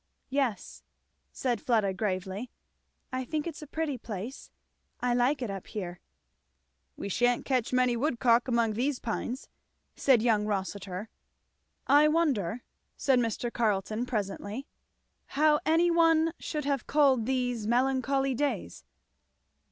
"Yes," 0.31 0.81
said 1.31 1.61
Fleda 1.61 1.93
gravely, 1.93 2.49
"I 3.13 3.23
think 3.23 3.45
it's 3.45 3.61
a 3.61 3.67
pretty 3.67 3.99
place. 3.99 4.49
I 4.99 5.13
like 5.13 5.43
it 5.43 5.51
up 5.51 5.67
here." 5.67 5.99
"We 6.97 7.07
sha'n't 7.07 7.45
catch 7.45 7.71
many 7.71 7.95
woodcock 7.95 8.47
among 8.47 8.73
these 8.73 8.97
pines," 8.97 9.47
said 9.95 10.23
young 10.23 10.47
Rossitur. 10.47 11.09
"I 11.85 12.07
wonder," 12.07 12.63
said 12.97 13.19
Mr. 13.19 13.53
Carleton 13.53 14.07
presently, 14.07 14.65
"how 15.37 15.59
any 15.67 15.91
one 15.91 16.33
should 16.39 16.65
have 16.65 16.87
called 16.87 17.27
these 17.27 17.67
'melancholy 17.67 18.33
days.'" 18.33 18.83